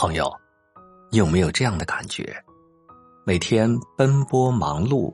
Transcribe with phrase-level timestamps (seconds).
[0.00, 0.32] 朋友，
[1.10, 2.32] 你有没有这样的感觉？
[3.26, 5.12] 每天奔波忙碌，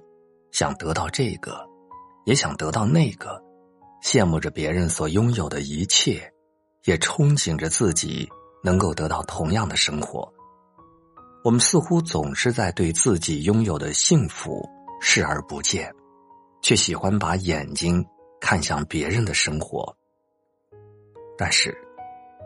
[0.52, 1.66] 想得到这个，
[2.26, 3.42] 也想得到那个，
[4.02, 6.30] 羡慕着别人所拥有的一切，
[6.84, 8.28] 也憧憬着自己
[8.62, 10.30] 能够得到同样的生活。
[11.44, 14.68] 我们似乎总是在对自己拥有的幸福
[15.00, 15.90] 视而不见，
[16.60, 18.04] 却喜欢把眼睛
[18.38, 19.96] 看向别人的生活。
[21.38, 21.74] 但是。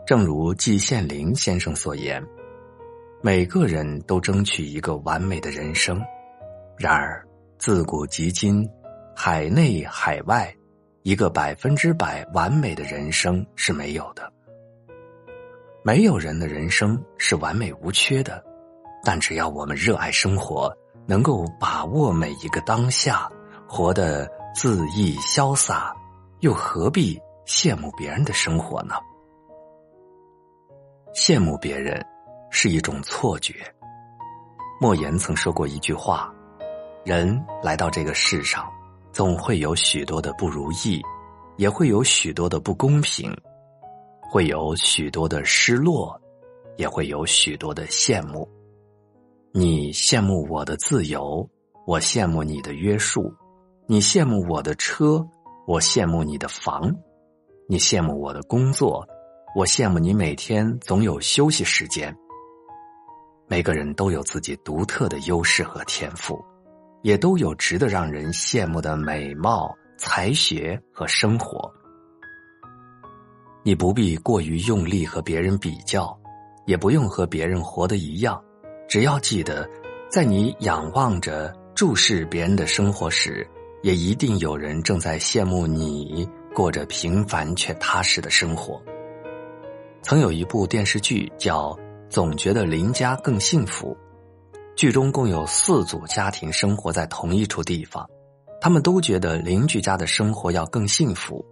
[0.09, 2.19] 正如季羡林先生所言，
[3.21, 6.03] 每个人都争取一个完美的人生。
[6.79, 7.23] 然而，
[7.59, 8.67] 自古及今，
[9.15, 10.51] 海内海外，
[11.03, 14.33] 一个百分之百完美的人生是没有的。
[15.83, 18.43] 没有人的人生是完美无缺的，
[19.03, 23.29] 但只要我们热爱生活，能够把握每一个当下，
[23.67, 25.95] 活得恣意潇洒，
[26.39, 28.95] 又何必羡慕别人的生活呢？
[31.29, 32.03] 羡慕别人
[32.49, 33.53] 是一种错觉。
[34.81, 36.33] 莫言曾说过一句话
[37.05, 38.67] ：“人来到这个世上，
[39.11, 40.99] 总会有许多的不如意，
[41.57, 43.31] 也会有许多的不公平，
[44.31, 46.19] 会有许多的失落，
[46.77, 48.49] 也会有许多的羡慕。
[49.53, 51.47] 你羡慕我的自由，
[51.85, 53.21] 我羡慕你的约束；
[53.85, 55.23] 你羡慕我的车，
[55.67, 56.89] 我羡慕你的房；
[57.67, 59.07] 你羡慕我的工作。”
[59.59, 62.15] 我羡慕你每天总有休息时间。
[63.45, 66.41] 每个人都有自己独特的优势和天赋，
[67.01, 71.69] 也都有值得让人羡慕的美貌、才学和生活。
[73.61, 76.17] 你不必过于用力和别人比较，
[76.65, 78.41] 也不用和别人活得一样。
[78.87, 79.69] 只要记得，
[80.09, 83.45] 在你仰望着、注视别人的生活时，
[83.83, 88.81] 也一定有人正在羡慕你过着平凡却踏实的生活。
[90.01, 91.71] 曾有一部电视剧叫
[92.09, 93.95] 《总觉得邻家更幸福》，
[94.75, 98.09] 剧中共有四组家庭生活在同一处地方，
[98.59, 101.45] 他们都觉得邻居家的生活要更幸福。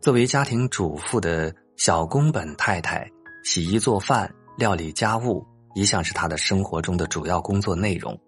[0.00, 3.08] 作为家庭主妇的小宫本太太，
[3.44, 8.18] 洗衣做饭、料理家务一向是她的生活中的主要工作内容。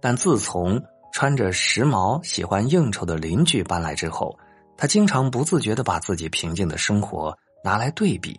[0.00, 0.80] 但自从
[1.12, 4.38] 穿着时髦、喜欢应酬的邻居搬来之后，
[4.76, 8.38] 她经常不自觉的把自己平静的生活拿来对比。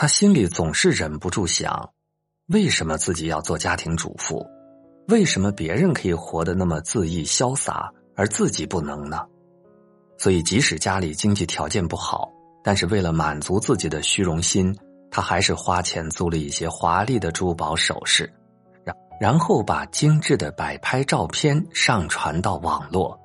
[0.00, 1.90] 他心里总是忍不住想：
[2.46, 4.46] 为什么自己要做家庭主妇？
[5.08, 9.26] 为什么别人可以活得那么恣意潇洒，而自己不能呢？
[10.16, 12.30] 所以，即使家里经济条件不好，
[12.64, 14.74] 但是为了满足自己的虚荣心，
[15.10, 18.32] 他还是花钱租了一些华丽的珠宝首饰，
[18.86, 23.20] 然然后把精致的摆拍照片上传到网络。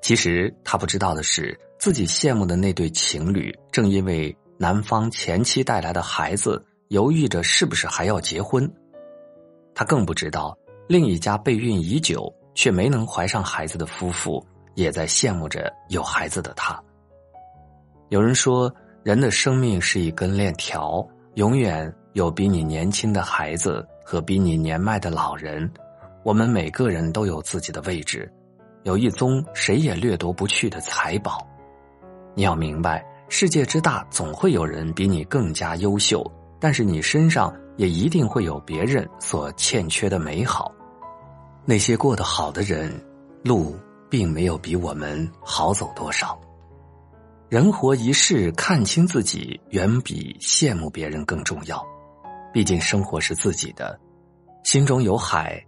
[0.00, 4.32] 其实他不知道的是，自己羡慕的那对情侣，正因为。
[4.62, 8.72] 男方前妻带来的孩子犹豫着是不是还要结婚，
[9.74, 10.56] 他更不知道
[10.86, 14.40] 另一家备孕已久却没能怀上孩子的夫妇
[14.76, 16.80] 也在羡慕着有孩子的他。
[18.10, 25.68] 有人说，人的生命是一根链条，永远有比你年轻的孩子和比你年迈的老人。
[26.22, 28.32] 我们每个人都有自己的位置，
[28.84, 31.44] 有一宗谁也掠夺不去的财宝。
[32.36, 33.04] 你要明白。
[33.34, 36.22] 世界之大，总会有人比你更加优秀，
[36.60, 40.70] 但是你身上也一定会有别人所欠缺的美好。
[41.64, 42.92] 那些过得好的人，
[43.42, 43.74] 路
[44.10, 46.38] 并没有比我们好走多少。
[47.48, 51.82] 人活一世，看清自己远比羡慕别人更重要。
[52.52, 53.98] 毕竟生活是自己的，
[54.62, 55.58] 心中有海，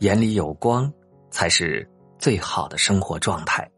[0.00, 0.92] 眼里有光，
[1.30, 1.88] 才是
[2.18, 3.70] 最好的生活状态。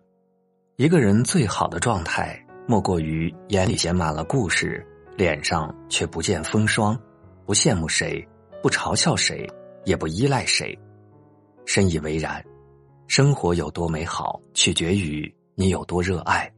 [0.76, 2.40] 一个人最好的状态。
[2.66, 4.84] 莫过于眼里写满了故事，
[5.16, 6.98] 脸上却不见风霜，
[7.44, 8.26] 不羡慕谁，
[8.62, 9.46] 不嘲笑谁，
[9.84, 10.76] 也不依赖谁。
[11.66, 12.42] 深以为然，
[13.06, 16.50] 生活有多美好，取决于你有多热爱。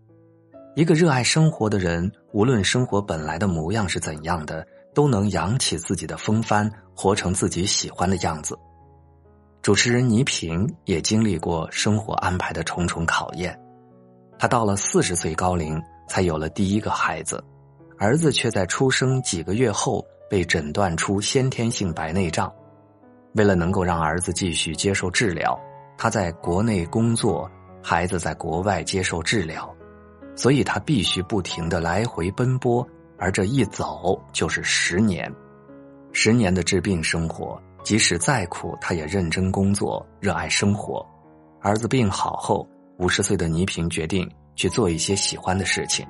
[0.77, 4.65] 一个热爱生活的人，无论生活本来的模样是怎样的，
[4.95, 8.57] 都能扬起自己的风帆，活成自己喜欢的样子。
[9.60, 13.59] 主持人倪萍也经历过生活安排的重重考验，
[14.39, 15.83] 她到了四十岁高龄。
[16.07, 17.43] 才有了第一个孩子，
[17.99, 22.53] 儿子却在出生几个月后被诊断出先天性白内障。
[23.35, 25.59] 为了能够让儿子继续接受治疗，
[25.99, 27.51] 他在国内工作，
[27.83, 29.75] 孩子在国外接受治疗，
[30.35, 32.87] 所以他必须不停的来回奔波，
[33.19, 35.31] 而这一走就是十年。
[36.13, 41.05] 十年的治病生活，即使再苦，他也认真工作，热爱生活。
[41.61, 42.67] 儿子病好后，
[42.97, 44.27] 五十岁的倪萍决定。
[44.57, 46.05] 去做一些喜欢的事情。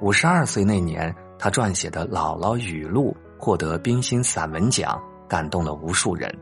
[0.00, 6.32] 五十二岁那年，他撰写的《姥姥语录》获得冰心散文奖，感动了无数人。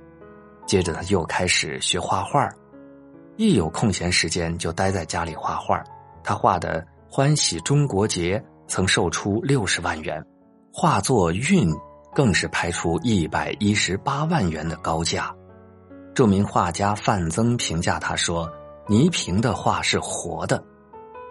[0.66, 2.48] 接着他又开始学画画，
[3.36, 5.82] 一有空闲时间就待在家里画画。
[6.24, 8.38] 他画的《欢喜中国节》
[8.68, 10.24] 曾售出六十万元，
[10.72, 11.68] 画作《韵》
[12.14, 15.34] 更是拍出一百一十八万元的高价。
[16.14, 18.50] 著名画家范曾评价他说
[18.88, 20.62] ：“倪萍的画是活的。”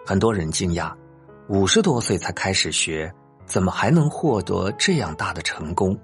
[0.04, 0.92] 很多人惊讶，
[1.48, 3.12] 五十多岁才开始学，
[3.46, 5.96] 怎么还能获得这样大的成功？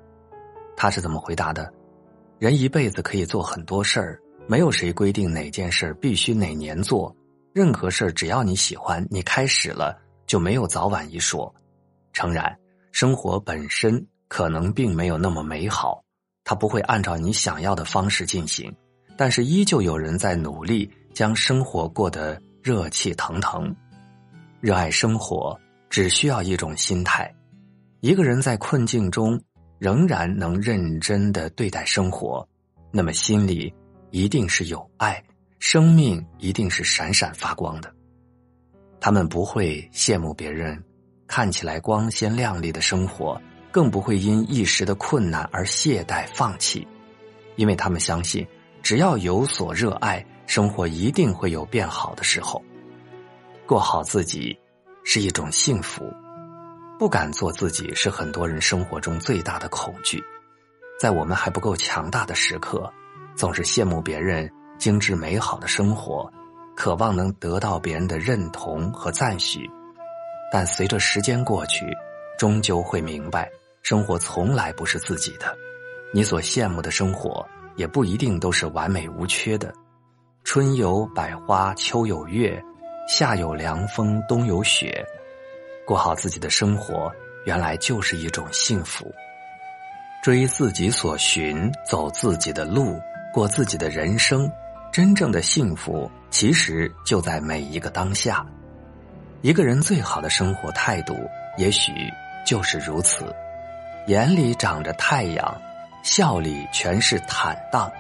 [0.77, 1.73] 他是怎么回答的？
[2.39, 7.15] 人一辈子可以做很多事儿，没有谁规定哪件事必须哪年做。
[7.53, 9.99] 任何事儿只要你喜欢，你开始了
[10.29, 11.53] 就没有早晚一说。
[12.13, 12.57] 诚然，
[12.93, 16.01] 生活本身可能并没有那么美好，
[16.45, 18.73] 它不会按照你想要的方式进行，
[19.17, 23.75] 但是依旧有人在努力将生活过得热气腾腾。
[24.61, 25.57] 热爱生活，
[25.89, 27.33] 只需要一种心态。
[28.01, 29.41] 一个人在困境中
[29.79, 32.47] 仍然能认真的对待生活，
[32.91, 33.73] 那么心里
[34.11, 35.23] 一定是有爱，
[35.61, 37.95] 生命一定是闪闪发光的。
[39.01, 40.83] 他们不会羡慕别人
[41.29, 43.41] 看起来光鲜亮丽的生活，
[43.71, 46.85] 更不会因一时的困难而懈怠放弃，
[47.55, 48.45] 因为他们相信，
[48.83, 52.61] 只要有所热爱，生活一定会有变好的时候。
[53.69, 54.59] 过好自己
[55.05, 56.11] 是一种幸福，
[56.99, 60.25] 不敢做自己是很多人生活中最大的恐惧。
[60.99, 62.91] 在我们还不够强大的时刻，
[63.37, 66.33] 总是羡慕别人精致美好的生活，
[66.75, 69.69] 渴望能得到别人的认同和赞许。
[70.51, 71.95] 但随着时间过去，
[72.39, 73.51] 终究会明白，
[73.83, 75.55] 生活从来不是自己的。
[76.15, 79.71] 你所羡慕的生活，也不一定都是完美无缺的。
[80.43, 82.65] 春有百花，秋有月。
[83.09, 85.03] 夏有凉风，冬有雪，
[85.87, 87.11] 过好自己的生活，
[87.47, 89.11] 原来就是一种幸福。
[90.23, 93.01] 追自己所寻，走自己的路，
[93.33, 94.47] 过自己的人生，
[94.93, 98.45] 真正的幸福其实就在每一个当下。
[99.41, 101.17] 一个人最好的生活态度，
[101.57, 101.91] 也许
[102.45, 103.35] 就是如此：
[104.07, 105.63] 眼里长着太阳，
[106.03, 107.91] 笑里全是坦荡，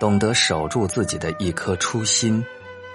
[0.00, 2.42] 懂得守住自己的一颗初心。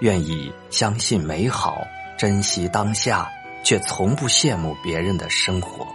[0.02, 1.86] 愿意相信美好，
[2.18, 3.30] 珍惜当下，
[3.62, 5.86] 却从不羡慕别人的生活。